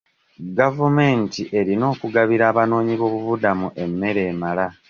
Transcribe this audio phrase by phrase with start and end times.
[0.59, 4.65] Gavumenti erina okugabira abanoonyi b'obobuddamu emmere emala.